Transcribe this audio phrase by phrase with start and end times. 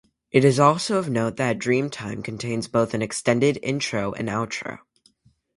[0.31, 4.79] It is also of note that "Dreamtime" contains both an extended intro and outro.